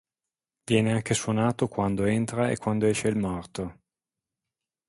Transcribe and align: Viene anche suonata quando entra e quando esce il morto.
Viene 0.63 0.93
anche 0.93 1.13
suonata 1.13 1.67
quando 1.67 2.05
entra 2.05 2.49
e 2.49 2.57
quando 2.57 2.87
esce 2.87 3.07
il 3.07 3.17
morto. 3.17 3.81